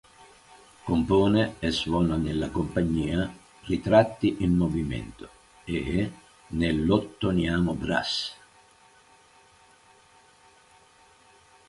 Compone 0.83 1.57
e 1.59 1.69
suona 1.69 2.15
nella 2.15 2.49
compagnia 2.49 3.31
"Ritratti 3.65 4.37
in 4.39 4.57
movimento" 4.57 5.29
e 5.63 6.11
nell'"Ottoniamo 6.47 7.75
Brass". 7.75 8.35